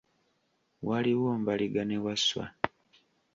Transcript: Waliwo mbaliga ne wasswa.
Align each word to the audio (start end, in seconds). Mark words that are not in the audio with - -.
Waliwo 0.87 1.29
mbaliga 1.41 1.81
ne 1.85 1.97
wasswa. 2.03 2.45